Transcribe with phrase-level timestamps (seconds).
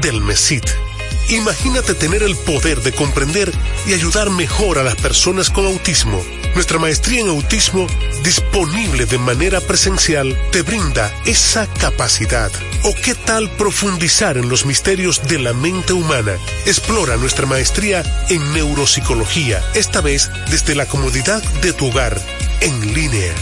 [0.00, 0.64] del MESIT.
[1.28, 3.52] Imagínate tener el poder de comprender
[3.84, 6.22] y ayudar mejor a las personas con autismo.
[6.54, 7.88] Nuestra maestría en autismo,
[8.22, 12.52] disponible de manera presencial, te brinda esa capacidad.
[12.84, 16.36] ¿O qué tal profundizar en los misterios de la mente humana?
[16.64, 22.20] Explora nuestra maestría en neuropsicología, esta vez desde la comodidad de tu hogar,
[22.60, 23.34] en línea.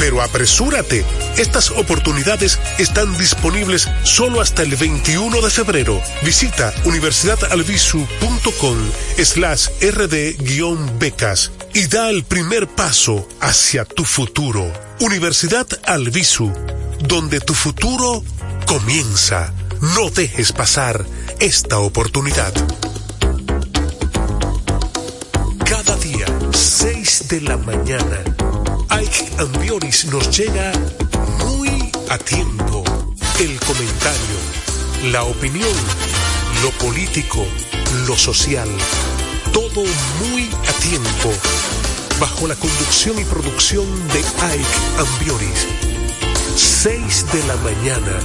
[0.00, 1.04] Pero apresúrate,
[1.36, 6.00] estas oportunidades están disponibles solo hasta el 21 de febrero.
[6.22, 8.78] Visita universidadalvisu.com
[9.22, 14.72] slash rd-becas y da el primer paso hacia tu futuro.
[15.00, 16.50] Universidad Alvisu,
[17.00, 18.24] donde tu futuro
[18.66, 19.52] comienza.
[19.96, 21.04] No dejes pasar
[21.40, 22.54] esta oportunidad.
[25.66, 28.39] Cada día, 6 de la mañana
[28.90, 30.72] Ike Ambioris nos llega
[31.46, 32.82] muy a tiempo.
[33.38, 34.38] El comentario,
[35.12, 35.72] la opinión,
[36.62, 37.46] lo político,
[38.08, 38.68] lo social,
[39.52, 39.84] todo
[40.20, 41.30] muy a tiempo.
[42.18, 45.68] Bajo la conducción y producción de Ike Ambioris.
[46.56, 48.18] 6 de la mañana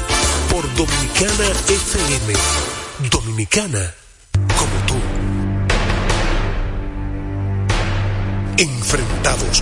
[0.50, 2.34] por Dominicana FM.
[3.12, 3.94] Dominicana
[4.58, 4.96] como tú.
[8.58, 9.62] Enfrentados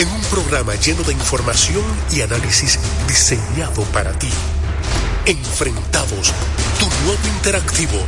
[0.00, 4.30] en un programa lleno de información y análisis diseñado para ti.
[5.26, 6.32] Enfrentados,
[6.78, 7.98] tu nuevo interactivo,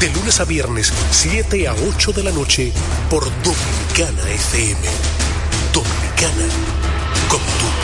[0.00, 2.72] de lunes a viernes, 7 a 8 de la noche,
[3.10, 4.88] por Dominicana FM.
[5.74, 6.46] Dominicana,
[7.28, 7.83] como tú.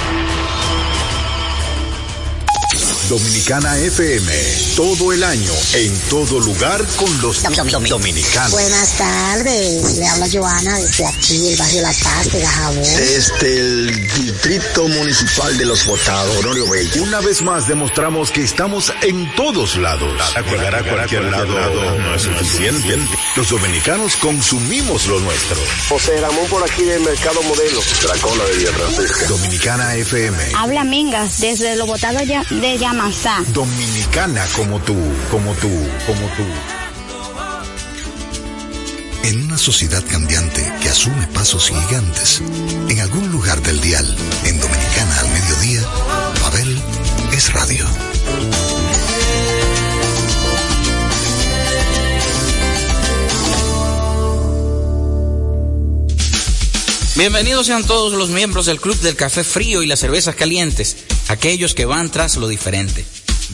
[3.11, 4.33] Dominicana FM,
[4.77, 7.43] todo el año, en todo lugar con los
[7.89, 8.53] dominicanos.
[8.53, 12.83] Buenas tardes, le habla Joana desde aquí, el barrio La Paz de Gajabón.
[12.85, 17.03] Desde el Distrito Municipal de Los Botados, Honorio Bello.
[17.03, 20.13] Una vez más demostramos que estamos en todos lados.
[20.49, 22.97] Llegar a cualquier lado no es suficiente.
[23.35, 25.57] Los dominicanos consumimos lo nuestro.
[25.89, 27.81] José Ramón por aquí del Mercado Modelo.
[28.05, 28.71] Dracola de Villa.
[29.29, 30.53] Dominicana FM.
[30.55, 33.00] Habla Mingas desde Los Botados de Llama
[33.55, 34.95] Dominicana como tú,
[35.31, 35.71] como tú,
[36.07, 36.45] como tú.
[39.23, 42.43] En una sociedad cambiante que asume pasos gigantes,
[42.91, 44.05] en algún lugar del dial,
[44.45, 45.83] en Dominicana al mediodía,
[46.43, 46.79] Babel
[47.33, 47.87] es radio.
[57.17, 60.97] Bienvenidos sean todos los miembros del Club del Café Frío y las Cervezas Calientes,
[61.31, 63.05] aquellos que van tras lo diferente.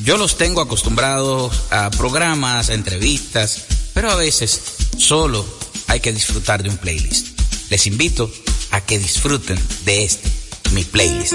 [0.02, 4.60] Yo los tengo acostumbrados a programas, entrevistas, pero a veces
[4.96, 5.46] solo
[5.86, 7.38] hay que disfrutar de un playlist.
[7.70, 8.32] Les invito
[8.70, 10.30] a que disfruten de este,
[10.72, 11.34] mi playlist.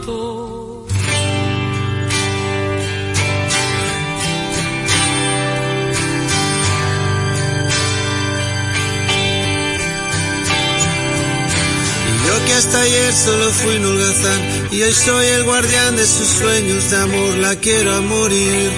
[12.45, 16.89] Que hasta ayer solo fui un holgazán y hoy soy el guardián de sus sueños
[16.91, 18.71] de amor, la quiero a morir.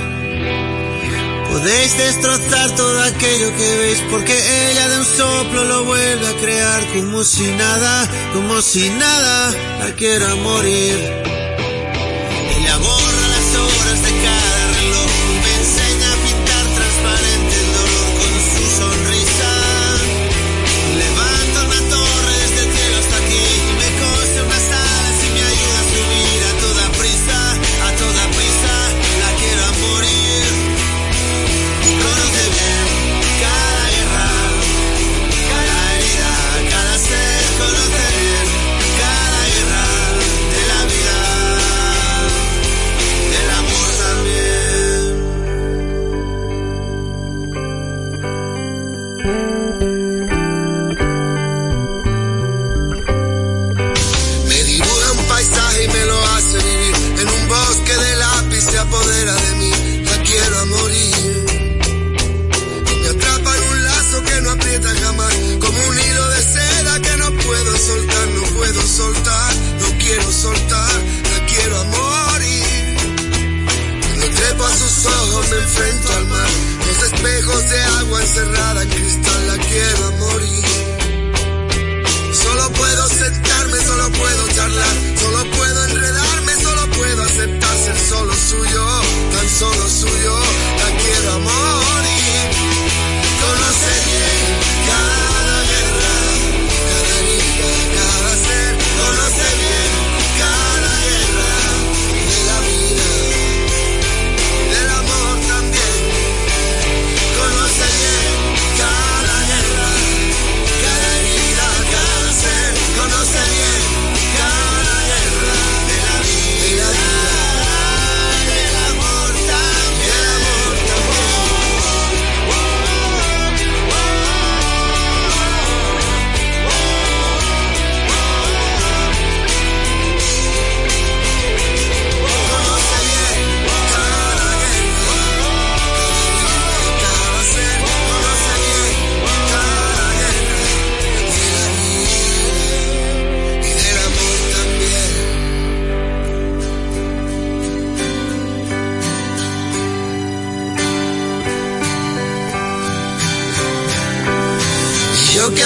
[1.51, 4.33] Podéis destrozar todo aquello que veis porque
[4.71, 9.95] ella de un soplo lo vuelve a crear como si nada, como si nada, la
[9.95, 11.32] quiero a morir.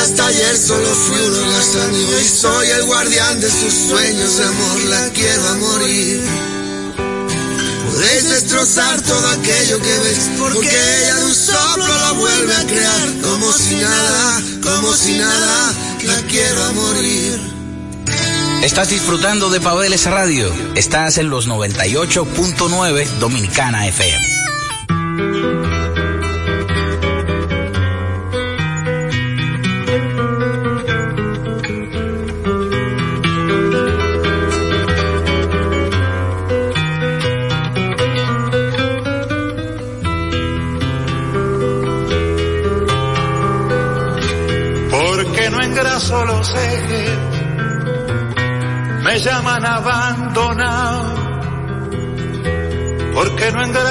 [0.07, 4.45] Hasta ayer solo fui un holgazán y hoy soy el guardián de sus sueños de
[4.45, 6.23] amor, la quiero a morir.
[7.87, 13.21] Podéis destrozar todo aquello que ves, porque ella de un soplo la vuelve a crear,
[13.21, 15.73] como si nada, como si nada,
[16.03, 17.41] la quiero a morir.
[18.63, 20.49] Estás disfrutando de Pabeles Radio.
[20.75, 24.36] Estás en los 98.9 Dominicana FM.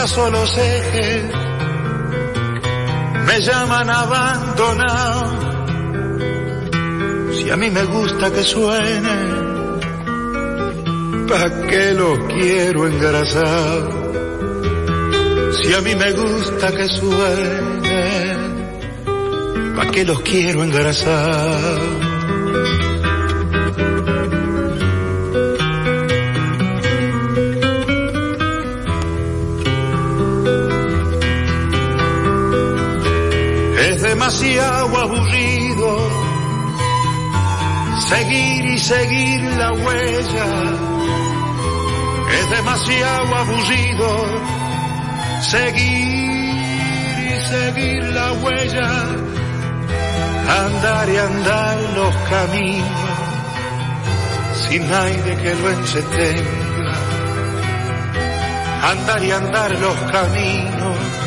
[0.07, 1.25] Engraso los ejes,
[3.27, 5.41] me llaman abandonado,
[7.33, 9.17] si a mí me gusta que suene,
[11.29, 13.91] ¿pa' qué lo quiero engrasar?
[15.61, 18.37] Si a mí me gusta que suene,
[19.75, 22.06] ¿pa' qué los quiero engrasar?
[34.37, 36.11] Demasiado aburrido
[38.07, 40.47] seguir y seguir la huella.
[42.39, 44.27] Es demasiado aburrido
[45.41, 46.55] seguir
[47.19, 48.91] y seguir la huella.
[50.67, 53.11] Andar y andar los caminos
[54.69, 56.95] sin nadie que lo entretenga.
[58.83, 61.26] Andar y andar los caminos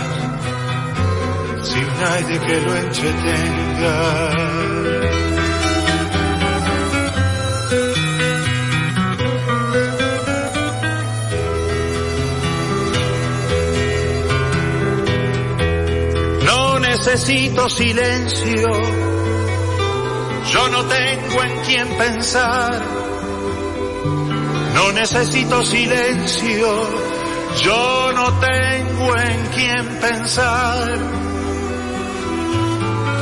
[1.69, 3.97] sin nadie que lo entretenga.
[16.45, 18.67] No necesito silencio,
[20.53, 22.81] yo no tengo en quién pensar.
[24.73, 26.67] No necesito silencio,
[27.61, 31.28] yo no tengo en quién pensar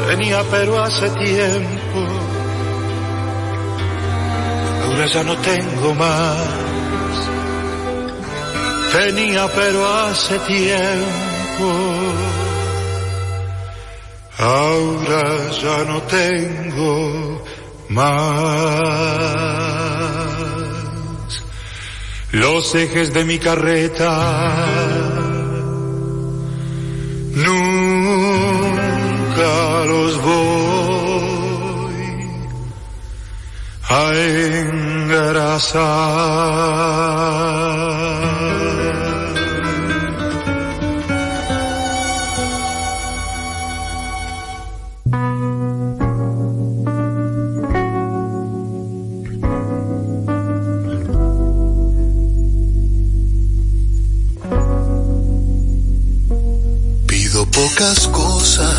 [0.08, 2.00] Tenía pero hace tiempo,
[4.86, 6.38] ahora ya no tengo más.
[8.94, 11.74] Tenía pero hace tiempo,
[14.38, 17.44] ahora ya no tengo
[17.90, 18.08] más.
[22.32, 25.07] Los ejes de mi carreta
[29.88, 31.48] los voy
[33.90, 34.14] a
[34.60, 35.78] engrasar.
[57.08, 58.77] Pido pocas cosas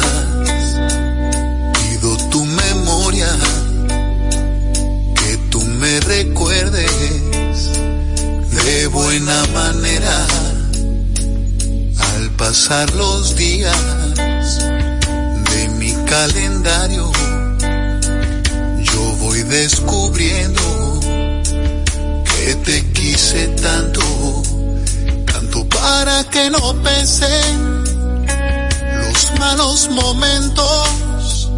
[12.39, 13.77] pasar los días
[15.51, 17.11] de mi calendario.
[18.79, 21.01] Yo voy descubriendo
[22.25, 24.01] que te quise tanto,
[25.33, 27.85] tanto para que no pesen
[29.03, 31.51] los malos momentos,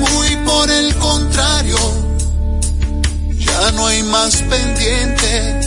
[0.00, 1.78] muy por el contrario
[3.38, 5.66] ya no hay más pendientes,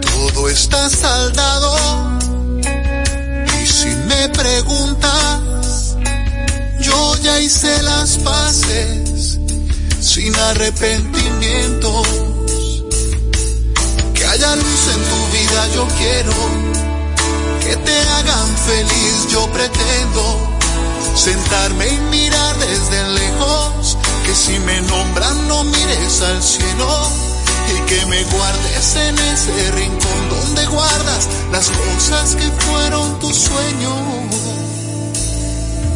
[0.00, 2.11] todo está saldado.
[4.28, 5.96] Preguntas,
[6.80, 9.38] yo ya hice las paces
[10.00, 12.06] sin arrepentimientos.
[14.14, 16.32] Que haya luz en tu vida, yo quiero
[17.60, 20.58] que te hagan feliz, yo pretendo
[21.16, 27.21] sentarme y mirar desde lejos que si me nombran no mires al cielo
[27.68, 33.94] y que me guardes en ese rincón donde guardas las cosas que fueron tu sueño.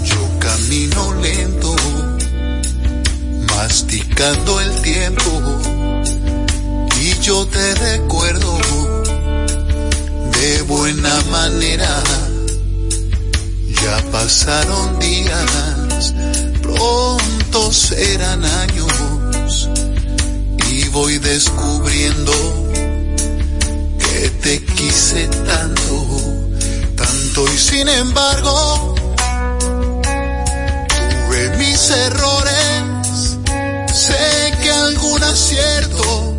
[0.04, 1.76] Yo camino lento,
[3.54, 5.30] masticando el tiempo
[7.00, 8.58] y yo te recuerdo
[10.32, 12.02] de buena manera.
[13.82, 16.12] Ya pasaron días
[16.62, 18.96] pronto serán años
[20.97, 22.33] voy descubriendo
[23.99, 26.07] que te quise tanto,
[26.97, 28.95] tanto y sin embargo
[30.99, 33.37] tuve mis errores,
[33.93, 36.35] sé que algún acierto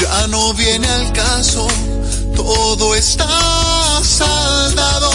[0.00, 1.68] ya no viene al caso,
[2.34, 5.12] todo está saldado.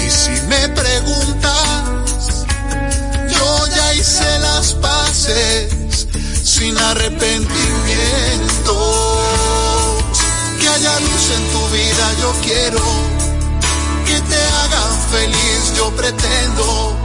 [0.00, 2.46] Y si me preguntas,
[3.34, 5.79] yo ya hice las paces
[6.60, 8.74] sin arrepentimiento.
[10.60, 12.82] Que haya luz en tu vida, yo quiero
[14.04, 16.96] que te hagan feliz, yo pretendo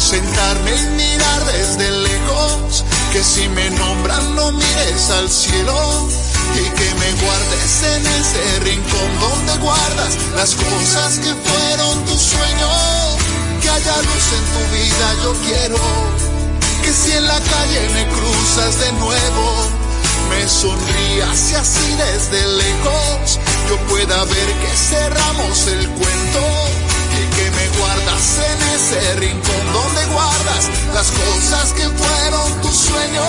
[0.00, 6.08] sentarme y mirar desde lejos que si me nombran no mires al cielo
[6.54, 12.70] y que me guardes en ese rincón donde guardas las cosas que fueron tu sueño.
[13.60, 15.78] Que haya luz en tu vida, yo quiero
[16.84, 18.04] que si en la calle me
[18.54, 19.68] de nuevo,
[20.30, 23.40] me sonrías así desde lejos.
[23.68, 26.40] Yo pueda ver que cerramos el cuento.
[27.18, 33.22] Y que me guardas en ese rincón donde guardas las cosas que fueron tu sueño.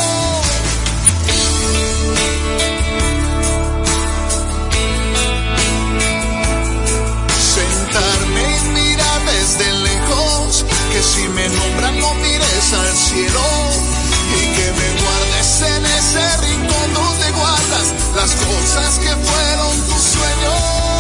[7.55, 13.95] Sentarme y mirar desde lejos, que si me nombran no mires al cielo
[14.34, 20.96] y que me guardes en ese rincón donde guardas las cosas que fueron tu sueño.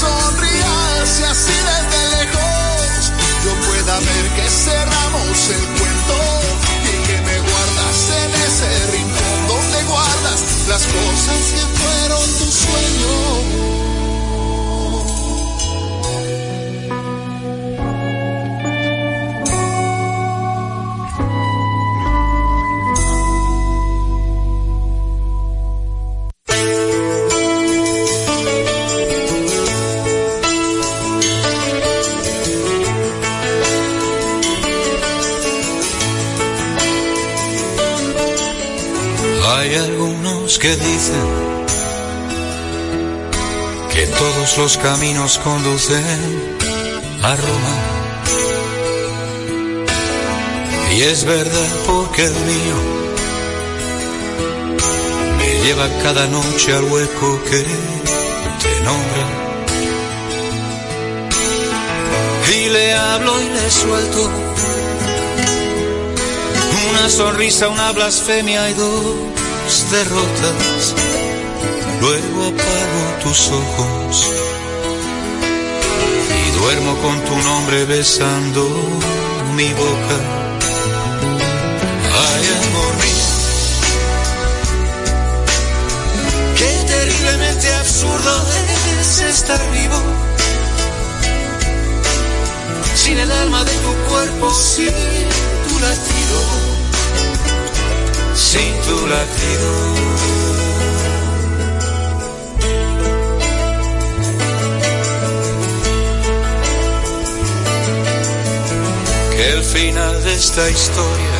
[0.00, 3.12] sonrías y así desde lejos
[3.44, 6.18] yo pueda ver que cerramos el cuento
[6.84, 13.77] y que me guardas en ese rincón donde guardas las cosas que fueron tu sueño.
[40.58, 41.28] Que dicen
[43.92, 46.04] que todos los caminos conducen
[47.22, 47.76] a Roma.
[50.96, 52.76] Y es verdad porque el mío
[55.38, 57.64] me lleva cada noche al hueco que
[58.62, 59.26] te nombra.
[62.52, 64.30] Y le hablo y le suelto
[66.90, 69.37] una sonrisa, una blasfemia y dos
[69.90, 70.94] derrotas.
[72.00, 74.30] Luego apago tus ojos
[76.46, 78.68] y duermo con tu nombre besando
[79.56, 80.16] mi boca.
[82.26, 83.28] Ay, amor mío,
[86.56, 88.44] qué terriblemente absurdo
[89.00, 90.00] es estar vivo.
[92.94, 94.92] Sin el alma de tu cuerpo, sin
[95.68, 96.87] tu latido
[98.38, 99.68] sin tu latido.
[109.32, 111.38] Que el final de esta historia,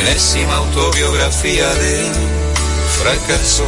[0.00, 2.10] enésima autobiografía de
[2.98, 3.64] fracaso,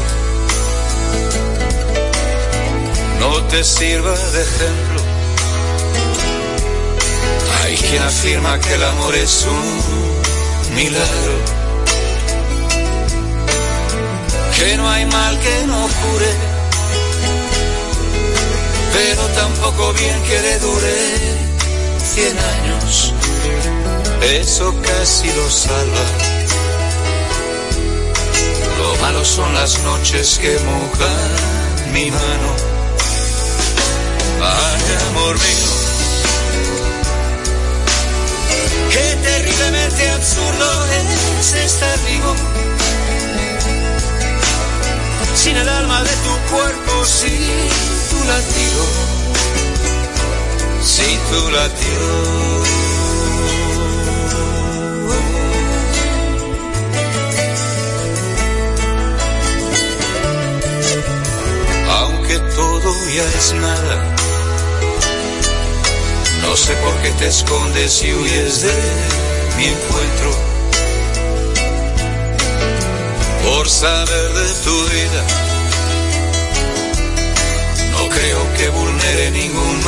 [3.21, 5.01] no te sirva de ejemplo.
[7.63, 10.12] Hay quien afirma que el amor es un
[10.75, 11.35] milagro.
[14.57, 16.33] Que no hay mal que no cure,
[18.93, 20.97] pero tampoco bien que le dure
[22.15, 23.15] cien años.
[24.23, 26.05] Eso casi lo salva.
[28.79, 32.51] Lo malo son las noches que mojan mi mano.
[34.41, 35.72] Ay, amor mío.
[38.93, 40.87] Qué terriblemente absurdo
[41.41, 42.35] es estar vivo.
[45.35, 47.41] Sin el alma de tu cuerpo, sin
[48.11, 48.83] tu latido.
[50.83, 52.63] Sin tu latido.
[61.89, 64.22] Aunque todo ya es nada
[66.53, 68.75] no sé por qué te escondes y huyes de
[69.57, 70.31] mi encuentro.
[73.43, 75.25] Por saber de tu vida,
[78.11, 79.81] creo que vulnere ningún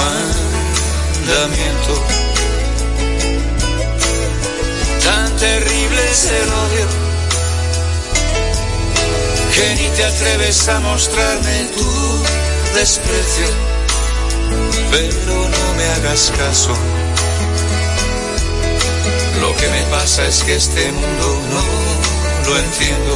[1.27, 1.93] mandamiento.
[5.05, 6.87] Tan terrible es el odio
[9.55, 11.91] que ni te atreves a mostrarme tu
[12.75, 13.49] desprecio,
[14.95, 16.73] pero no me hagas caso.
[19.41, 23.13] Lo que me pasa es que este mundo no lo entiendo.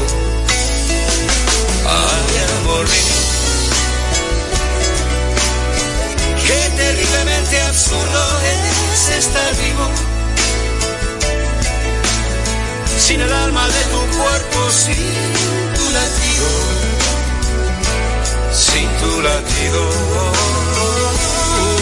[1.86, 3.18] Ay, amor mío
[6.46, 8.22] Qué terriblemente absurdo
[8.92, 9.86] es estar vivo.
[12.98, 15.06] Sin el alma de tu cuerpo, sin
[15.76, 16.48] tu latido.
[18.52, 20.77] Sin tu latido.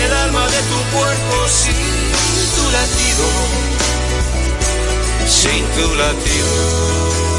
[0.00, 1.74] el alma de tu cuerpo, sin
[2.56, 3.26] tu latido,
[5.26, 7.35] sin tu latido.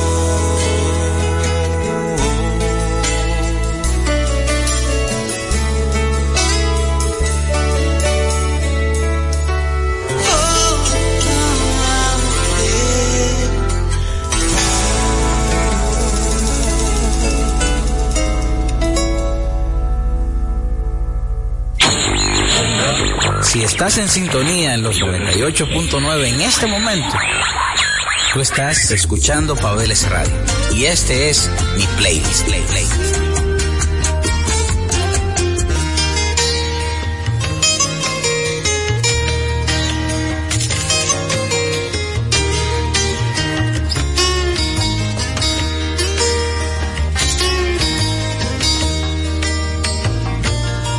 [23.58, 27.17] Si estás en sintonía en los 98.9 en este momento,
[28.32, 30.36] tú estás escuchando Pabeles Radio.
[30.76, 32.46] Y este es mi playlist.
[32.46, 32.86] Play,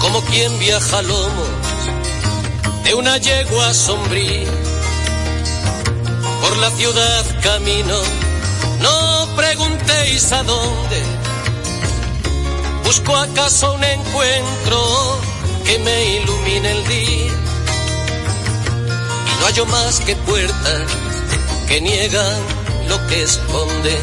[0.00, 1.57] Como quien viaja lomo
[2.88, 4.48] de una yegua sombría.
[6.40, 7.98] Por la ciudad camino,
[8.80, 11.02] no preguntéis a dónde.
[12.84, 15.20] Busco acaso un encuentro
[15.66, 17.32] que me ilumine el día.
[19.28, 20.86] Y no hallo más que puertas
[21.68, 22.40] que niegan
[22.88, 23.98] lo que esconde.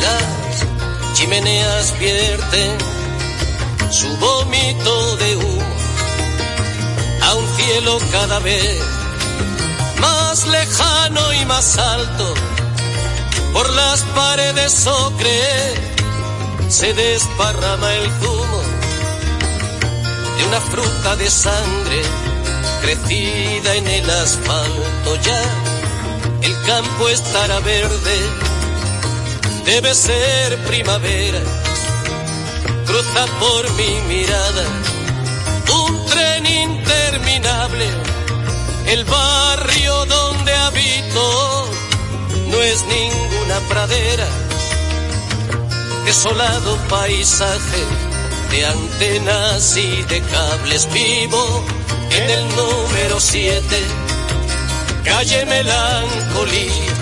[0.00, 2.78] Las chimeneas vierten
[3.90, 5.79] su vómito de humo
[7.30, 8.80] a un cielo cada vez
[10.00, 12.34] más lejano y más alto.
[13.52, 15.40] Por las paredes ocre
[16.68, 18.62] se desparrama el zumo
[20.36, 22.02] de una fruta de sangre
[22.82, 25.42] crecida en el asfalto ya.
[26.42, 28.18] El campo estará verde,
[29.66, 31.40] debe ser primavera.
[32.86, 34.64] Cruza por mi mirada
[37.10, 37.86] interminable.
[38.86, 41.70] El barrio donde habito
[42.48, 44.26] no es ninguna pradera.
[46.04, 47.84] Desolado paisaje
[48.50, 51.64] de antenas y de cables vivo
[52.10, 53.62] en el número 7,
[55.04, 56.94] calle Melancolía.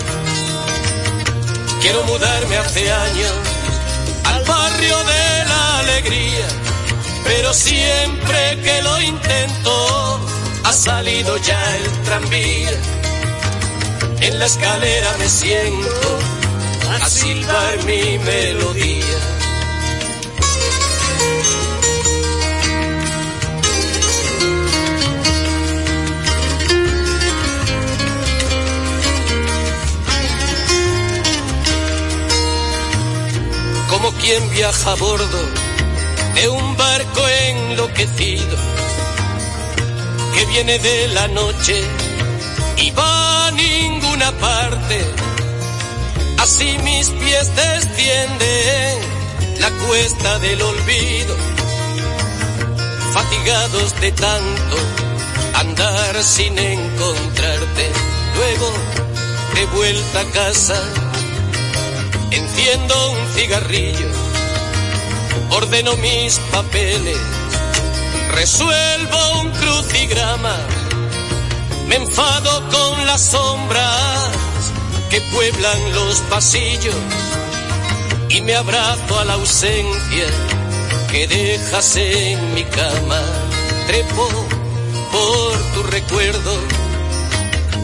[1.81, 3.33] Quiero mudarme hace años
[4.25, 6.68] al barrio de la alegría
[7.29, 10.19] pero siempre que lo intento
[10.63, 12.71] ha salido ya el tranvía.
[14.21, 16.19] En la escalera me siento
[17.03, 19.19] a silbar mi melodía.
[33.87, 35.68] Como quien viaja a bordo
[36.41, 38.57] de un barco enloquecido
[40.33, 41.83] que viene de la noche
[42.77, 44.97] y va a ninguna parte.
[46.37, 48.99] Así mis pies descienden
[49.59, 51.35] la cuesta del olvido,
[53.13, 54.77] fatigados de tanto
[55.55, 57.85] andar sin encontrarte.
[58.37, 58.71] Luego,
[59.55, 60.81] de vuelta a casa,
[62.31, 64.28] enciendo un cigarrillo
[65.51, 67.17] ordeno mis papeles,
[68.31, 70.55] resuelvo un crucigrama,
[71.87, 74.29] me enfado con las sombras
[75.09, 76.95] que pueblan los pasillos
[78.29, 80.27] y me abrazo a la ausencia
[81.11, 83.21] que dejas en mi cama.
[83.87, 84.29] Trepo
[85.11, 86.53] por tu recuerdo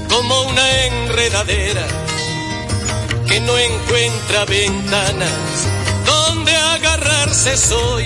[0.08, 1.88] como una enredadera
[3.28, 5.68] que no encuentra ventanas
[6.96, 8.06] agarrarse soy.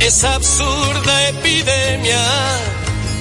[0.00, 2.22] Esa absurda epidemia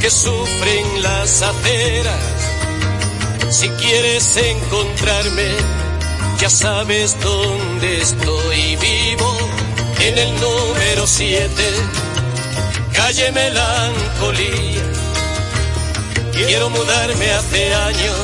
[0.02, 2.20] que sufren las aceras.
[3.50, 5.50] Si quieres encontrarme,
[6.40, 9.38] ya sabes dónde estoy vivo,
[10.00, 11.50] en el número 7,
[12.94, 14.84] calle Melancolía.
[16.34, 18.16] Quiero mudarme hace años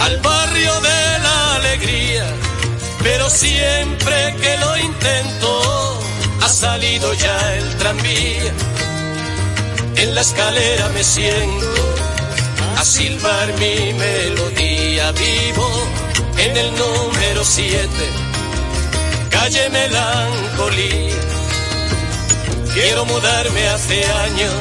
[0.00, 2.26] al barrio de la alegría,
[3.04, 6.00] pero siempre que lo intento,
[6.40, 8.52] ha salido ya el tranvía.
[9.96, 11.66] En la escalera me siento
[12.78, 15.68] a silbar mi melodía vivo
[16.38, 17.88] en el número 7,
[19.28, 21.20] calle Melancolía.
[22.72, 24.54] Quiero mudarme hace años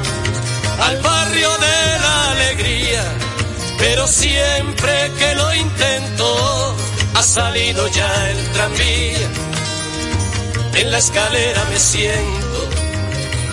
[0.82, 3.04] al barrio de la alegría,
[3.80, 6.83] pero siempre que lo intento
[7.16, 9.30] ha salido ya el tranvía.
[10.76, 12.70] En la escalera me siento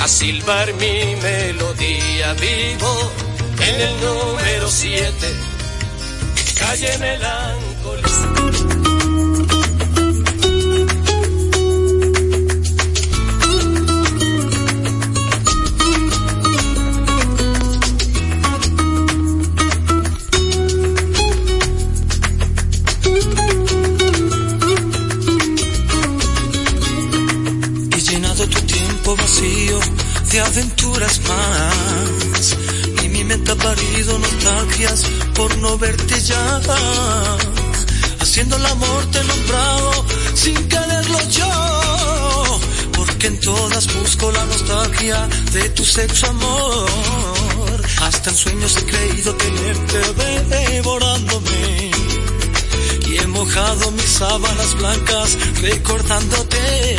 [0.01, 3.13] a silbar mi melodía vivo
[3.61, 5.35] en el número 7,
[6.59, 8.80] calle Melancolía.
[30.31, 32.57] De aventuras más
[33.03, 36.61] y mi mente ha parido nostalgias por no verte ya.
[38.21, 42.61] Haciendo el amor te he nombrado sin quererlo yo,
[42.93, 47.83] porque en todas busco la nostalgia de tu sexo amor.
[48.03, 49.99] Hasta en sueños he creído tenerte
[50.49, 51.91] devorándome
[53.11, 56.97] y he mojado mis sábanas blancas recordándote.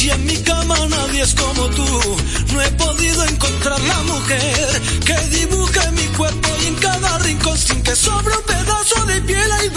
[0.00, 2.16] Y en mi cama nadie es como tú,
[2.52, 7.82] no he podido encontrar la mujer que dibuje mi cuerpo y en cada rincón sin
[7.82, 9.68] que sobre un pedazo de piel hay.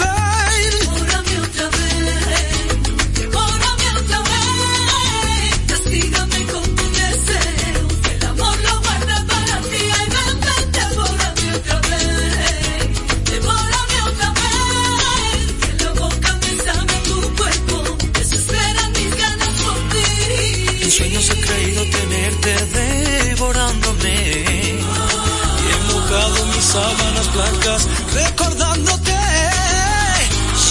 [26.72, 29.18] Sábanas blancas recordándote.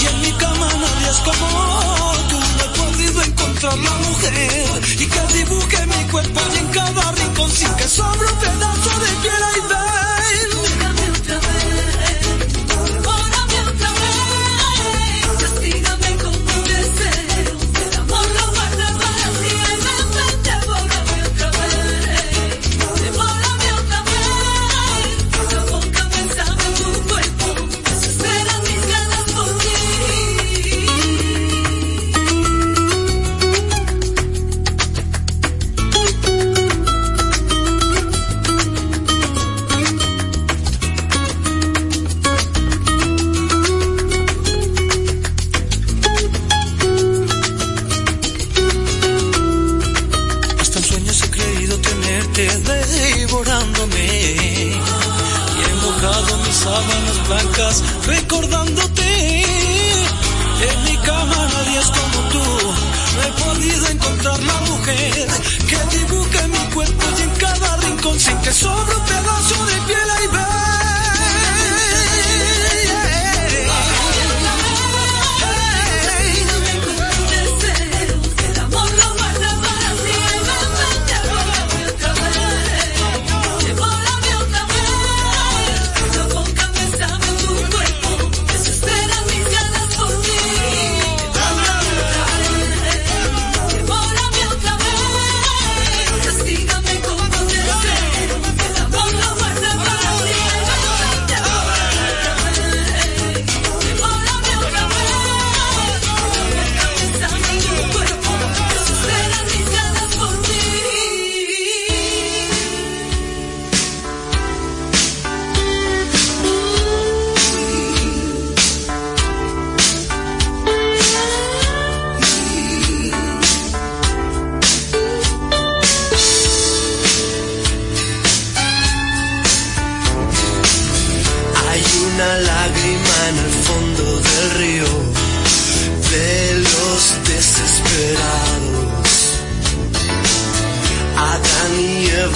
[0.01, 1.47] Y en mi cama nadie es como
[2.29, 7.11] tú, no he podido encontrar la mujer y que dibuje mi cuerpo y en cada
[7.11, 8.27] rincón sin que sobre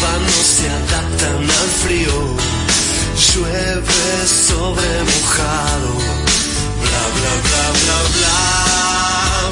[0.01, 2.35] no se adaptan al frío,
[3.33, 5.91] llueve sobre mojado,
[6.81, 8.39] bla bla bla bla bla.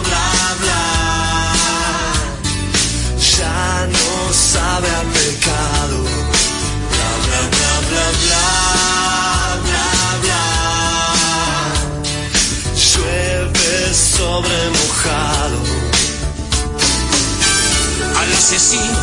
[0.08, 0.28] bla
[0.62, 0.84] bla
[3.38, 5.98] ya no sabe a pecado.
[6.92, 8.46] Bla bla bla bla bla
[9.66, 9.90] bla
[10.24, 10.46] bla.
[12.90, 15.60] Llueve sobre mojado.
[18.20, 19.03] Al asesino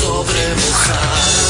[0.00, 1.44] sobre mojado.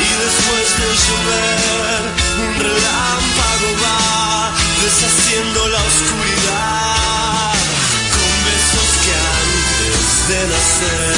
[0.00, 2.02] Y después de llover,
[2.44, 4.52] un relámpago va
[4.82, 7.54] deshaciendo la oscuridad
[8.14, 11.16] con besos que antes de nacer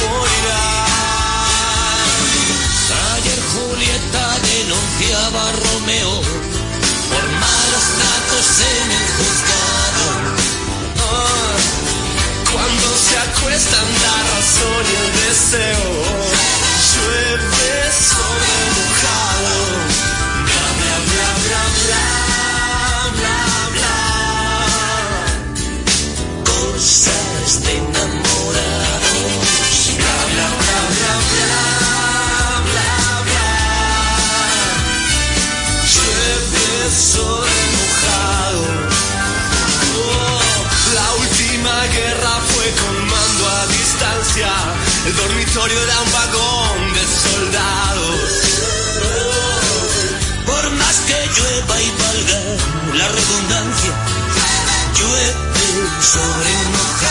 [0.00, 0.96] morirán.
[3.16, 6.14] Ayer Julieta denunciaba a Romeo
[7.10, 9.55] por malos tratos en el juzgado.
[12.96, 15.86] Se acuestan la razón y el deseo,
[16.92, 19.56] llueve sobre mojado.
[20.46, 22.06] Bla bla bla bla bla
[23.18, 23.40] bla
[23.74, 23.96] bla.
[26.44, 29.65] Cosas de enamorados.
[45.06, 48.20] El dormitorio era un vagón de soldados.
[50.44, 52.40] Por más que llueva y valga
[52.98, 53.92] la redundancia,
[54.98, 57.05] llueve sobre mojado.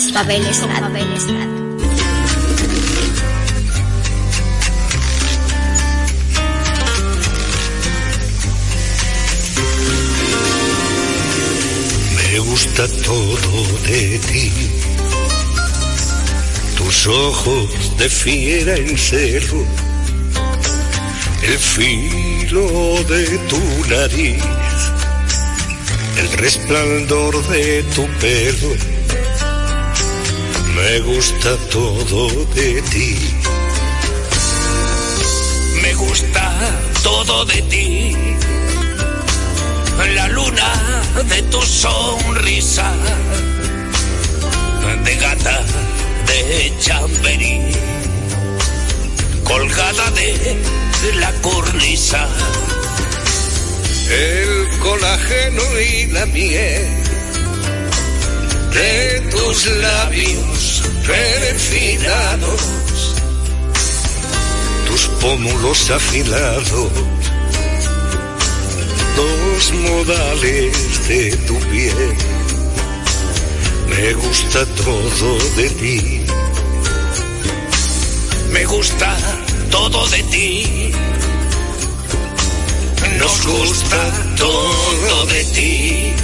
[0.00, 0.42] Con Pavel.
[12.16, 14.52] Me gusta todo de ti.
[16.76, 19.64] Tus ojos de fiera en cerro,
[21.42, 24.42] el filo de tu nariz,
[26.16, 28.99] el resplandor de tu pelo.
[30.90, 33.16] Me gusta todo de ti.
[35.82, 36.44] Me gusta
[37.04, 38.16] todo de ti.
[40.16, 42.92] La luna de tu sonrisa,
[45.04, 45.62] de gata
[46.26, 47.70] de chamberí,
[49.44, 52.26] colgada de la cornisa.
[54.10, 56.99] El colágeno y la miel
[58.72, 62.62] de tus labios refinados,
[64.86, 66.92] tus pómulos afilados,
[69.16, 72.14] dos modales de tu piel.
[73.88, 76.20] Me gusta todo de ti.
[78.52, 79.16] Me gusta
[79.70, 80.92] todo de ti.
[83.18, 84.00] Nos gusta
[84.36, 86.14] todo de ti.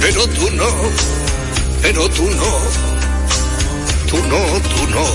[0.00, 0.66] Pero tú no,
[1.82, 2.52] pero tú no,
[4.08, 4.40] tú no,
[4.72, 5.06] tú no,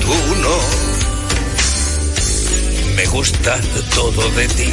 [0.00, 0.56] tú no.
[2.96, 3.60] Me gusta
[3.94, 4.68] todo de ti.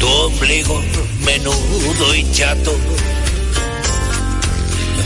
[0.00, 0.82] Tu ombligo
[1.26, 2.74] menudo y chato.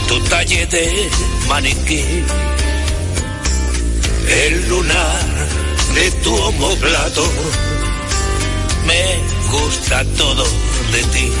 [0.07, 1.09] Tu talle de
[1.49, 2.23] maniquí.
[4.27, 5.47] El lunar
[5.95, 7.25] de tu homoplato.
[8.85, 9.19] Me
[9.51, 11.31] gusta todo de ti.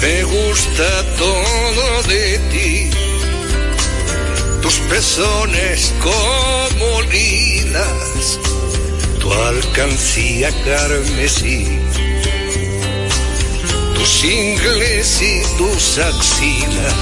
[0.00, 2.90] Me gusta todo de ti.
[4.62, 8.38] Tus pezones como lilas,
[9.20, 11.80] tu alcancía carmesí,
[13.94, 16.94] tus ingles y tus axilas.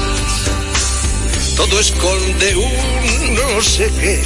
[1.57, 4.21] Todo esconde un no sé qué.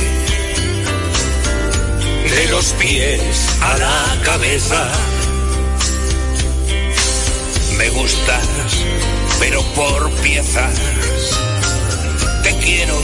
[2.31, 5.08] De los pies a la cabeza.
[7.79, 8.47] Me gustas,
[9.39, 10.75] pero por piezas.
[12.43, 13.01] Te quiero,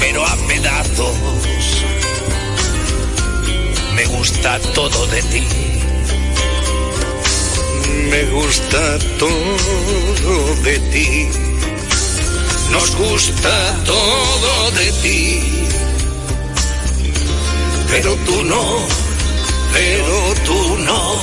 [0.00, 1.16] pero a pedazos.
[3.94, 5.46] Me gusta todo de ti.
[8.10, 11.28] Me gusta todo de ti.
[12.70, 15.68] Nos gusta todo de ti.
[17.90, 18.64] Pero tú no,
[19.72, 21.20] pero tú no,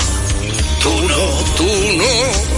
[0.81, 1.25] tú no,
[1.57, 1.67] tú
[1.97, 2.54] no,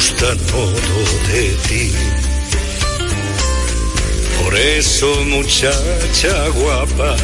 [0.00, 0.98] gusta todo
[1.30, 1.92] de ti.
[4.42, 7.16] Por eso, muchacha guapa,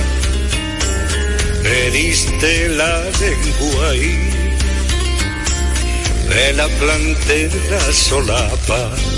[1.63, 4.31] me diste la lengua y
[6.29, 7.51] me la planté
[7.93, 9.16] solapa.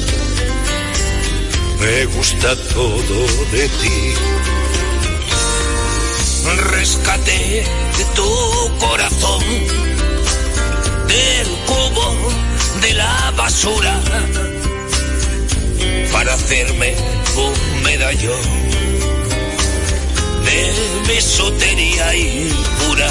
[1.80, 4.14] Me gusta todo de ti.
[6.70, 7.64] Rescate
[8.14, 9.44] tu corazón
[11.06, 12.16] del cubo
[12.80, 14.00] de la basura
[16.12, 16.94] para hacerme
[17.36, 18.68] un medallón
[20.44, 23.10] de bisutería impura.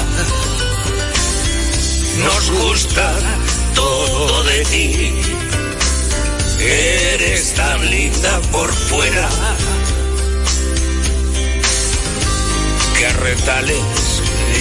[2.24, 3.14] Nos gusta
[3.74, 5.27] todo de ti.
[6.60, 9.28] Eres tan linda por fuera
[12.98, 13.78] que retales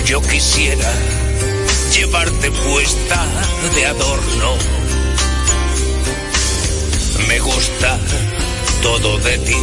[0.06, 0.93] yo quisiera
[1.91, 3.26] llevarte puesta
[3.76, 4.56] de adorno.
[7.28, 8.00] Me gusta
[8.82, 9.58] todo de ti.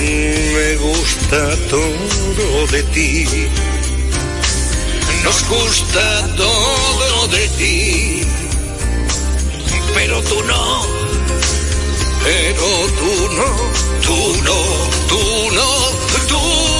[0.00, 3.26] Me gusta todo de ti.
[5.22, 8.43] Nos gusta todo de ti.
[9.94, 10.86] Pero tú no,
[12.24, 12.66] Pero
[12.98, 13.50] tú no,
[14.06, 14.58] tú no,
[15.08, 15.68] tú no,
[16.28, 16.73] tú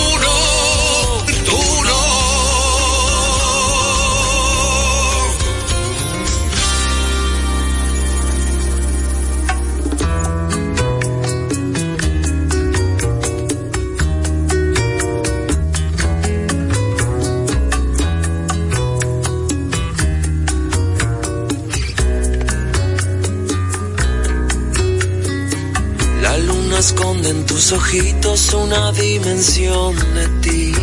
[27.65, 30.75] tus ojitos una dimensión de ti.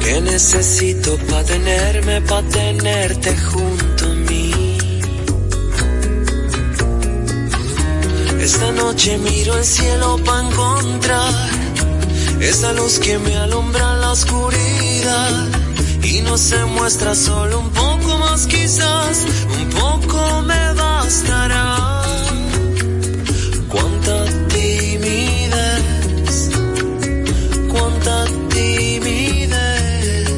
[0.00, 4.78] Que necesito pa' tenerme, pa' tenerte junto a mí.
[8.40, 11.34] Esta noche miro el cielo pa' encontrar
[12.40, 15.48] esa luz que me alumbra la oscuridad
[16.04, 19.26] y no se muestra solo un poco más quizás,
[19.58, 21.91] un poco me bastará.
[23.72, 26.50] Cuánta timidez,
[27.70, 30.28] cuánta timidez,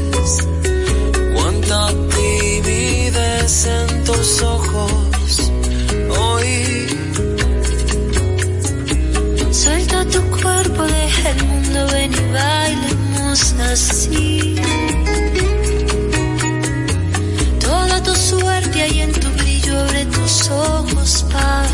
[1.34, 5.50] cuánta timidez en tus ojos
[6.16, 6.86] hoy.
[9.50, 14.54] Suelta tu cuerpo, deja el mundo, ven y bailemos así.
[17.58, 21.73] Toda tu suerte hay en tu brillo, abre tus ojos para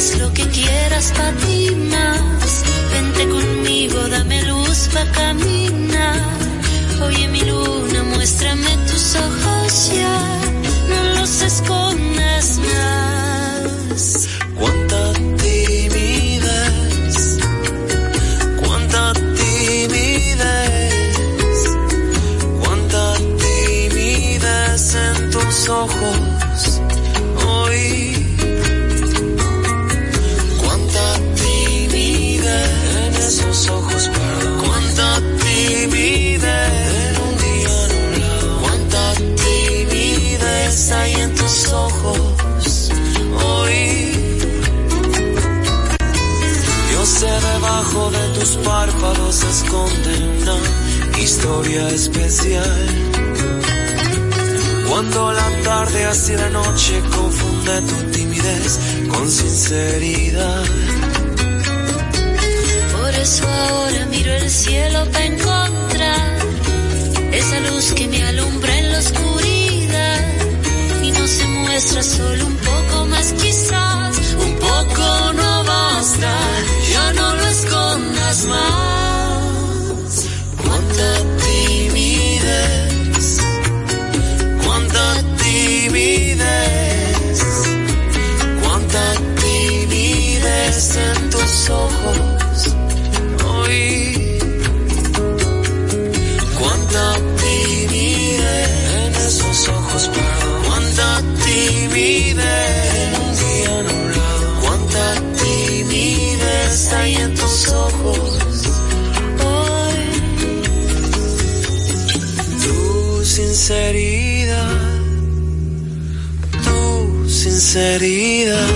[0.00, 2.50] es lo que quieras para ti más.
[2.92, 6.22] Vente conmigo, dame luz para caminar.
[7.06, 10.18] Oye mi luna, muéstrame tus ojos ya.
[10.90, 14.28] No los escondas más.
[14.58, 15.12] Cuánta
[15.44, 17.16] timidez,
[18.62, 20.94] cuánta timidez,
[22.62, 23.02] cuánta
[23.44, 26.29] timidez en tus ojos
[47.90, 52.86] de tus párpados se esconde una historia especial.
[54.88, 58.78] Cuando la tarde así de noche confunde tu timidez
[59.08, 60.64] con sinceridad.
[62.92, 66.38] Por eso ahora miro el cielo para encontrar
[67.32, 70.20] esa luz que me alumbra en la oscuridad
[71.02, 74.09] y no se muestra solo un poco más quizás,
[100.08, 100.10] ojos.
[100.66, 104.60] Cuánta timidez en un día nublado.
[104.62, 108.66] Cuánta timidez hay en tus ojos
[109.44, 110.00] hoy.
[112.62, 114.78] Tu sinceridad,
[116.64, 118.68] tu sinceridad,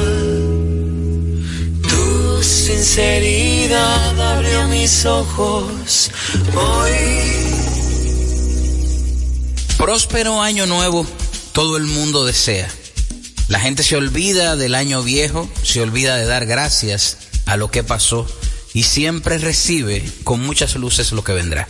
[1.88, 6.10] tu sinceridad abrió mis ojos
[6.54, 7.53] hoy.
[9.84, 11.06] Próspero año nuevo,
[11.52, 12.70] todo el mundo desea.
[13.48, 17.84] La gente se olvida del año viejo, se olvida de dar gracias a lo que
[17.84, 18.26] pasó
[18.72, 21.68] y siempre recibe con muchas luces lo que vendrá.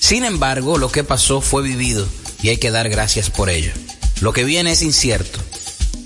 [0.00, 2.06] Sin embargo, lo que pasó fue vivido
[2.42, 3.72] y hay que dar gracias por ello.
[4.20, 5.38] Lo que viene es incierto,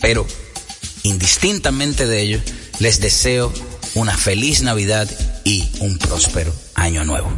[0.00, 0.24] pero
[1.02, 2.40] indistintamente de ello,
[2.78, 3.52] les deseo
[3.96, 5.10] una feliz Navidad
[5.42, 7.36] y un próspero año nuevo.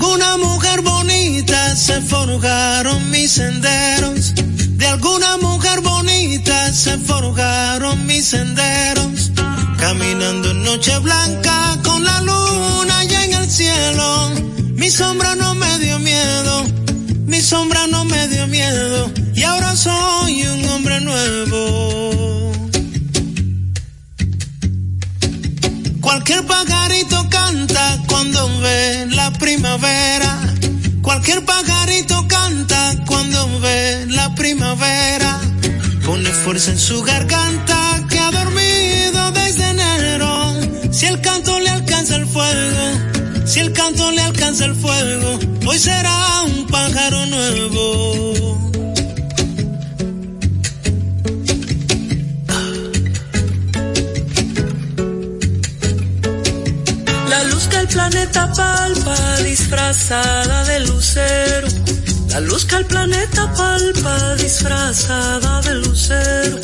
[0.00, 4.32] Alguna mujer bonita se forjaron mis senderos.
[4.78, 9.30] De alguna mujer bonita se forjaron mis senderos.
[9.78, 14.30] Caminando en noche blanca con la luna allá en el cielo.
[14.74, 16.64] Mi sombra no me dio miedo.
[17.26, 19.12] Mi sombra no me dio miedo.
[19.34, 22.52] Y ahora soy un hombre nuevo.
[26.00, 30.54] Cualquier pajarito canta cuando ve la primavera.
[31.02, 35.40] Cualquier pajarito canta cuando ve la primavera.
[36.06, 40.32] Pone fuerza en su garganta que ha dormido desde enero.
[40.92, 45.78] Si el canto le alcanza el fuego, si el canto le alcanza el fuego, hoy
[45.78, 48.49] será un pájaro nuevo.
[57.90, 61.68] Planeta palpa disfrazada de lucero.
[62.28, 66.58] La luz que el planeta palpa disfrazada de lucero.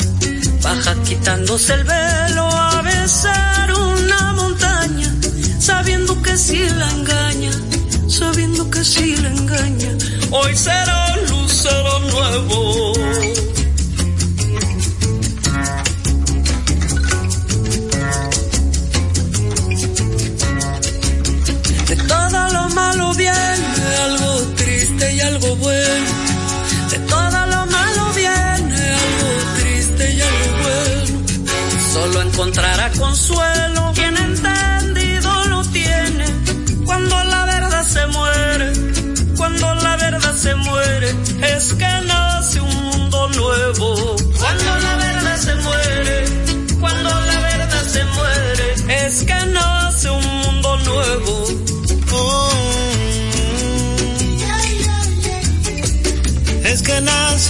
[0.61, 5.13] Baja quitándose el velo a besar una montaña
[5.59, 7.51] sabiendo que si la engaña,
[8.07, 9.91] sabiendo que si la engaña,
[10.31, 13.56] hoy será un lucero nuevo.
[22.97, 26.11] Lo malo viene algo triste y algo bueno.
[26.89, 29.29] De todo lo malo viene algo
[29.59, 31.19] triste y algo bueno.
[31.93, 36.25] Solo encontrará consuelo quien entendido lo tiene.
[36.85, 38.73] Cuando la verdad se muere,
[39.37, 41.15] cuando la verdad se muere,
[41.55, 44.16] es que nace un mundo nuevo.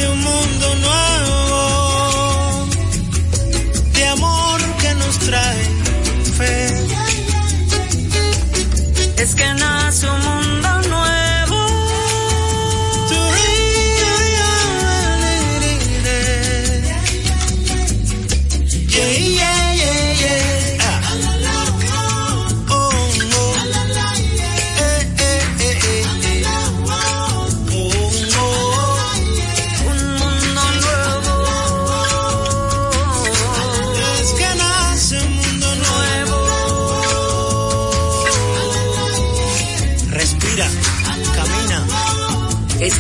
[0.06, 0.76] Un mundo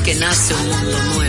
[0.08, 1.27] que nace un mundo nuevo.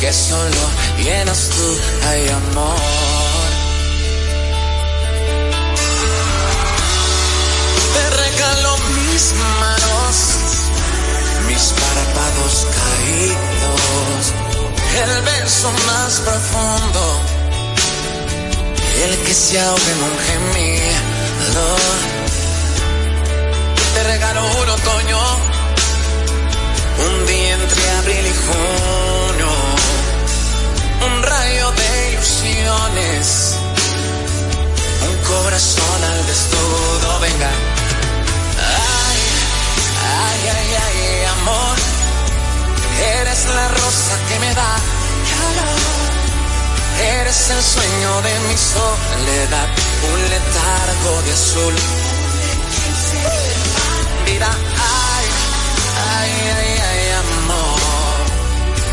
[0.00, 0.62] Que solo
[1.02, 1.78] llenas tú,
[2.08, 2.78] ay amor.
[7.94, 10.14] Te regalo mis manos,
[11.48, 14.22] mis párpados caídos,
[15.02, 17.20] el beso más profundo,
[19.04, 22.08] el que se ahoga en un gemido
[23.98, 25.18] te regalo un otoño,
[35.58, 37.50] corazón al desnudo, venga.
[39.10, 39.20] Ay,
[40.14, 41.76] ay, ay, ay, amor,
[43.18, 44.76] eres la rosa que me da
[45.32, 45.78] calor.
[47.20, 49.68] Eres el sueño de mi soledad,
[50.12, 51.74] un letargo de azul
[54.26, 54.50] vida.
[55.10, 55.26] Ay,
[56.18, 58.18] ay, ay, ay, amor.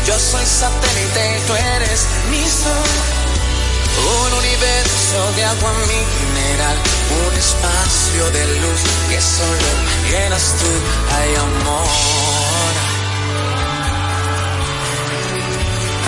[0.04, 3.15] Yo soy satélite y tú eres mi sol.
[3.98, 6.76] Un universo de agua mineral,
[7.26, 9.70] un espacio de luz que solo
[10.10, 10.70] llenas tú,
[11.16, 11.86] ay, amor.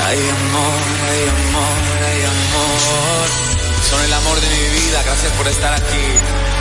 [0.07, 0.80] Ay, amor,
[1.11, 1.78] ay, amor,
[2.09, 3.28] ay, amor.
[3.91, 6.57] Son el amor de mi vida, gracias por estar aquí.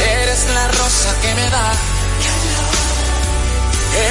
[0.00, 1.72] Eres la rosa que me da.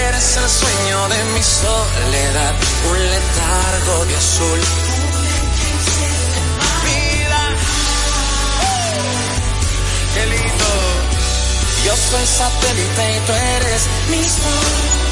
[0.08, 2.54] Eres el sueño de mi soledad,
[2.90, 4.60] un letargo de azul.
[6.86, 7.42] Vida,
[10.14, 10.72] qué lindo.
[11.86, 15.04] Yo soy satélite y tú eres mi sol.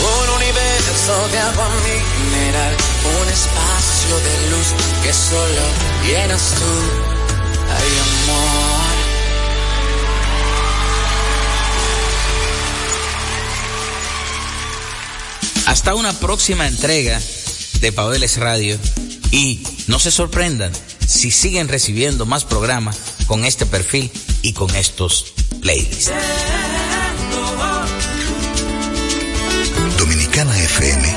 [0.00, 2.76] Un universo de agua mineral,
[3.20, 4.68] un espacio de luz
[5.02, 5.62] que solo
[6.06, 6.72] llenas tú.
[7.76, 8.69] Ay, amor.
[15.70, 17.20] Hasta una próxima entrega
[17.80, 18.76] de Pabeles Radio
[19.30, 20.72] y no se sorprendan
[21.06, 22.98] si siguen recibiendo más programas
[23.28, 24.10] con este perfil
[24.42, 26.10] y con estos playlists.
[29.96, 31.16] Dominicana FM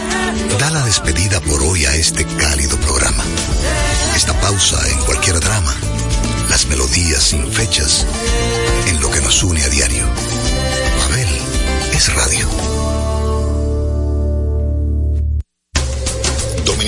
[0.59, 3.23] da la despedida por hoy a este cálido programa.
[4.15, 5.75] Esta pausa en cualquier drama,
[6.51, 8.05] las melodías sin fechas,
[8.87, 10.05] en lo que nos une a diario.
[11.09, 11.29] Abel
[11.91, 13.02] es radio.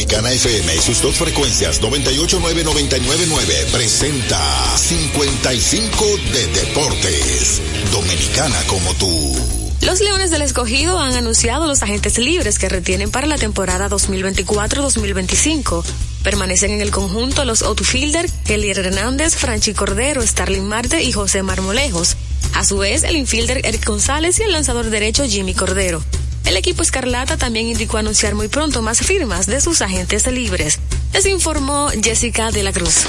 [0.06, 7.60] Dominicana FM y sus dos frecuencias 989-999 presenta 55 de Deportes.
[7.92, 9.36] Dominicana como tú.
[9.82, 15.84] Los Leones del Escogido han anunciado los agentes libres que retienen para la temporada 2024-2025.
[16.24, 22.16] Permanecen en el conjunto los outfielder Kelly Hernández, Franchi Cordero, Starling Marte y José Marmolejos.
[22.54, 26.04] A su vez, el infielder Eric González y el lanzador derecho Jimmy Cordero.
[26.46, 30.80] El equipo Escarlata también indicó anunciar muy pronto más firmas de sus agentes libres.
[31.14, 33.06] Les informó Jessica de la Cruz.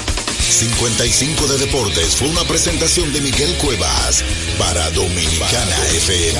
[0.49, 4.23] 55 de Deportes fue una presentación de Miguel Cuevas
[4.57, 6.39] para Dominicana FM.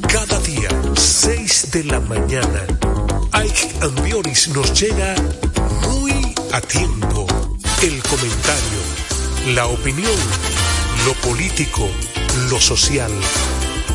[0.07, 2.67] Cada día, 6 de la mañana,
[3.31, 5.15] Ike Ambioris nos llega
[5.87, 7.28] muy a tiempo.
[7.81, 10.11] El comentario, la opinión,
[11.05, 11.87] lo político,
[12.49, 13.09] lo social,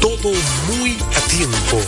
[0.01, 0.32] todo
[0.68, 1.82] muy a tiempo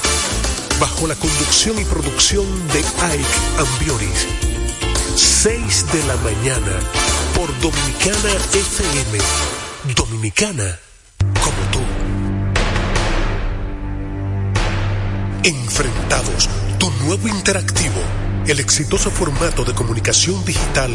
[0.78, 3.24] bajo la conducción y producción de Ike
[3.56, 4.26] Ambioris.
[5.14, 6.80] 6 de la mañana
[7.34, 9.18] por Dominicana FM.
[9.94, 10.78] Dominicana
[11.18, 11.80] como tú.
[15.44, 18.02] Enfrentados, tu nuevo interactivo,
[18.46, 20.94] el exitoso formato de comunicación digital,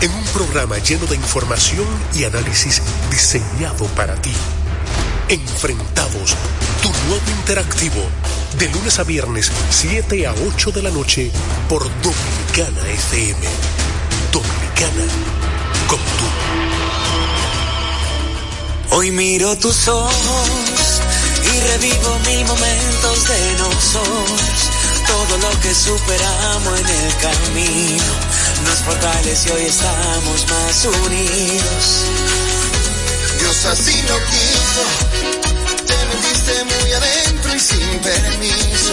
[0.00, 2.80] en un programa lleno de información y análisis
[3.10, 4.32] diseñado para ti.
[5.28, 6.34] Enfrentados,
[6.82, 8.02] tu nuevo interactivo,
[8.58, 11.30] de lunes a viernes, 7 a 8 de la noche,
[11.68, 13.46] por Dominicana FM.
[14.32, 15.04] Dominicana,
[15.88, 16.28] como tú.
[18.96, 20.48] Hoy miro tus ojos
[21.44, 24.87] y revivo mil momentos de nosotros.
[25.08, 28.04] Todo lo que superamos en el camino
[28.64, 31.84] nos fortalece y hoy estamos más unidos.
[33.40, 34.84] Dios así lo quiso.
[35.86, 38.92] Te metiste muy adentro y sin permiso.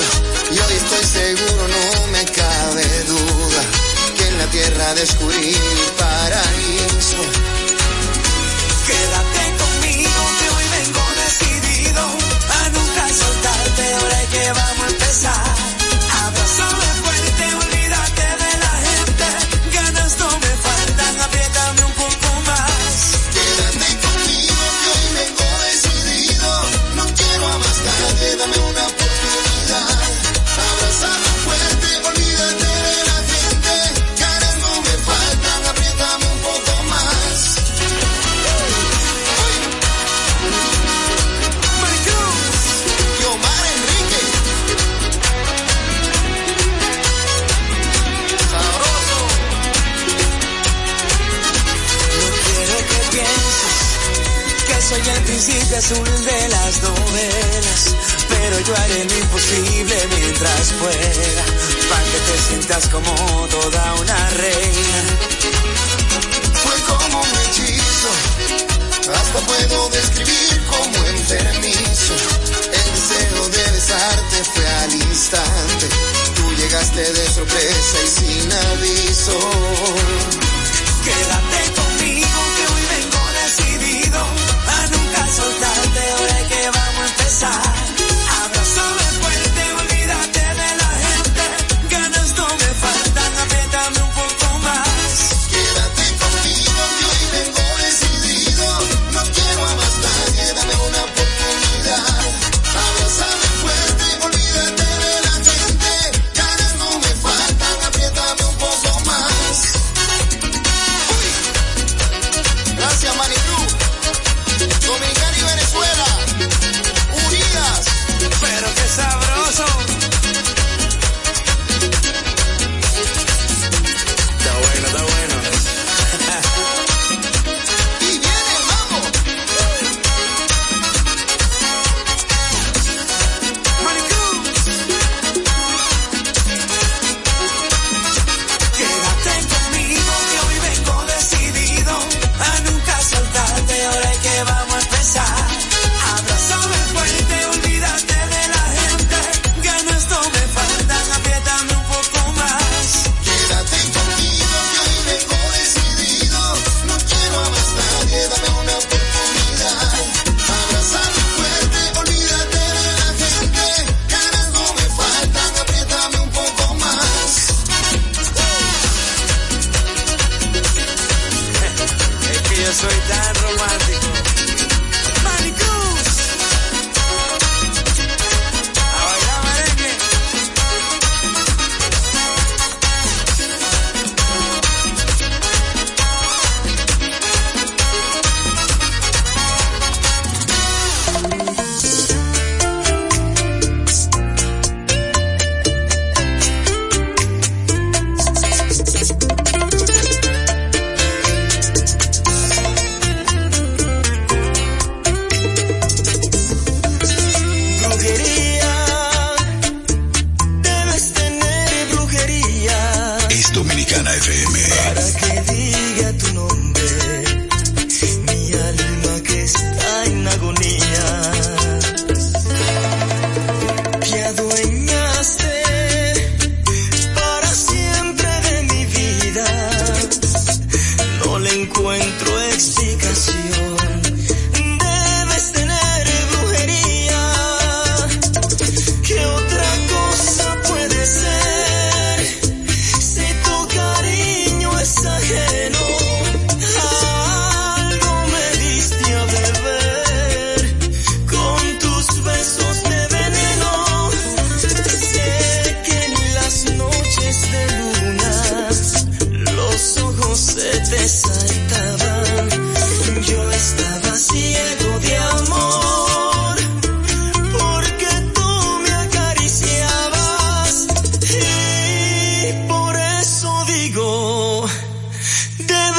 [0.52, 3.62] Y hoy estoy seguro, no me cabe duda,
[4.18, 7.22] que en la tierra descubrí mi paraíso.
[8.88, 13.94] Quédate conmigo que hoy vengo decidido a nunca soltarte.
[13.96, 15.55] Ahora que vamos a empezar.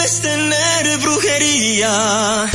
[0.07, 2.47] Debes tener brujería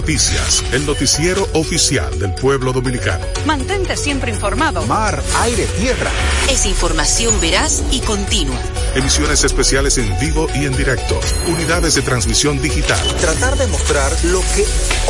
[0.00, 3.22] Noticias, el noticiero oficial del pueblo dominicano.
[3.44, 4.86] Mantente siempre informado.
[4.86, 6.10] Mar, aire, tierra.
[6.50, 8.58] Es información veraz y continua.
[8.94, 11.20] Emisiones especiales en vivo y en directo.
[11.46, 13.00] Unidades de transmisión digital.
[13.20, 14.66] Tratar de mostrar lo que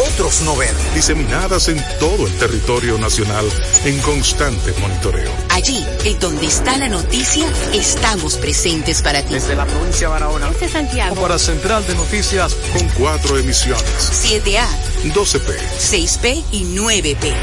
[0.08, 0.74] otros no ven.
[0.94, 3.46] Diseminadas en todo el territorio nacional
[3.84, 5.30] en constante monitoreo.
[5.48, 9.34] Allí, en donde está la noticia, estamos presentes para ti.
[9.34, 10.50] Desde la provincia de Barahona.
[10.60, 11.14] Es Santiago.
[11.16, 12.54] Para Central de Noticias.
[12.74, 13.82] Con cuatro emisiones.
[14.12, 14.66] 7A,
[15.14, 17.34] 12P, 6P y 9P.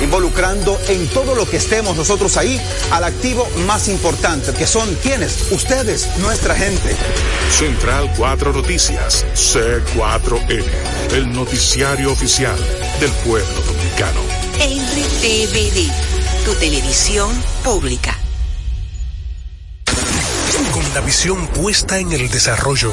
[0.00, 5.50] Involucrando en todo lo que estemos nosotros ahí al activo más importante, que son quienes,
[5.50, 6.96] ustedes, nuestra gente.
[7.50, 10.64] Central 4 Noticias, C4N,
[11.12, 12.56] el noticiario oficial
[13.00, 14.20] del pueblo dominicano.
[14.58, 15.90] RTVD,
[16.44, 17.30] tu televisión
[17.64, 18.16] pública.
[20.72, 22.92] Con la visión puesta en el desarrollo,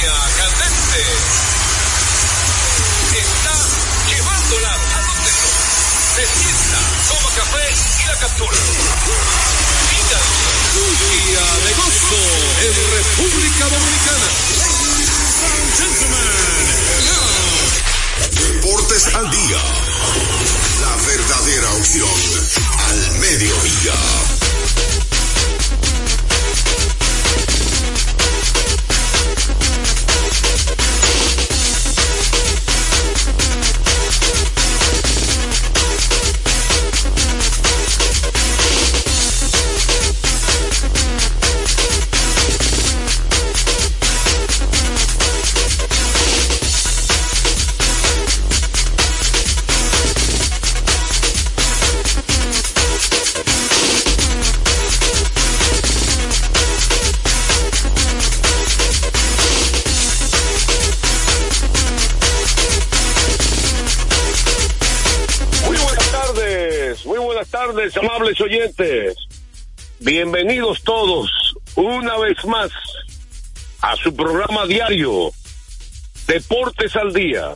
[0.00, 1.00] Línea candente.
[3.18, 3.56] Está
[4.08, 5.48] llevándola a donde no.
[6.14, 7.66] Se sienta, toma café
[8.02, 8.58] y la captura.
[10.80, 12.22] Día de gozo
[12.62, 14.28] en República Dominicana.
[15.76, 16.68] Gentlemen,
[18.30, 19.60] Deportes al día.
[20.80, 22.18] La verdadera opción
[22.88, 24.39] al mediodía.
[70.00, 71.30] Bienvenidos todos
[71.76, 72.72] una vez más
[73.80, 75.30] a su programa diario
[76.26, 77.54] Deportes al Día.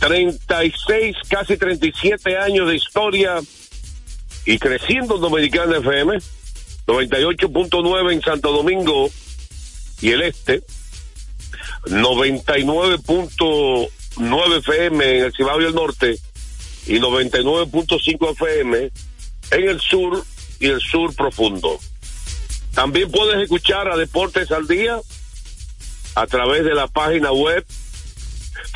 [0.00, 3.40] 36, casi 37 años de historia
[4.44, 6.18] y creciendo en Dominicana FM,
[6.86, 9.08] 98.9 en Santo Domingo
[10.02, 10.62] y el Este,
[11.86, 16.18] 99.9 FM en el Cibao y el Norte
[16.86, 18.90] y 99.5 FM
[19.50, 20.24] en el sur
[20.58, 21.78] y el sur profundo.
[22.74, 25.00] También puedes escuchar a Deportes al Día
[26.14, 27.66] a través de la página web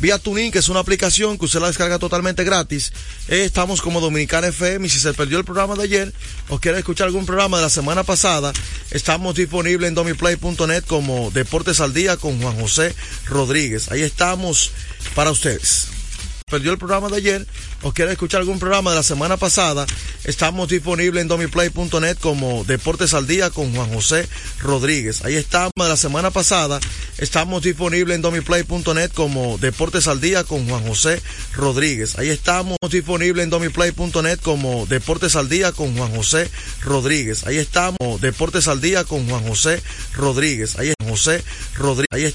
[0.01, 2.93] vía Tuning, que es una aplicación que usted la descarga totalmente gratis.
[3.29, 6.13] Eh, estamos como Dominicana FM y si se perdió el programa de ayer
[6.49, 8.53] o quiere escuchar algún programa de la semana pasada,
[8.91, 12.95] estamos disponibles en domiplay.net como Deportes al día con Juan José
[13.27, 13.91] Rodríguez.
[13.91, 14.73] Ahí estamos
[15.15, 15.92] para ustedes.
[16.53, 17.47] Perdió el programa de ayer
[17.81, 19.87] o quiere escuchar algún programa de la semana pasada,
[20.25, 24.29] estamos disponibles en domiplay.net como Deportes al Día con Juan José
[24.61, 25.25] Rodríguez.
[25.25, 26.79] Ahí estamos de la semana pasada,
[27.17, 31.23] estamos disponibles en domiplay.net como Deportes al Día con Juan José
[31.55, 32.19] Rodríguez.
[32.19, 36.51] Ahí estamos disponibles en domiplay.net como Deportes al Día con Juan José
[36.83, 37.47] Rodríguez.
[37.47, 39.83] Ahí estamos Deportes al Día con Juan José
[40.13, 40.79] Rodríguez.
[40.79, 41.43] Ahí es José
[41.79, 42.09] Rodríguez.
[42.11, 42.31] Ahí está